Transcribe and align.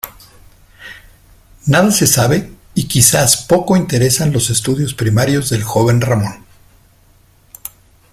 Nada 1.67 1.91
se 1.91 2.07
sabe 2.07 2.51
y 2.73 2.87
quizás 2.87 3.37
poco 3.45 3.77
interesan 3.77 4.33
los 4.33 4.49
estudios 4.49 4.95
primarios 4.95 5.51
del 5.51 5.61
joven 5.63 6.01
Ramón. 6.01 6.43